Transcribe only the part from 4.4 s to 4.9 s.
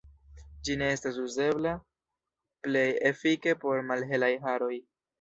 haroj.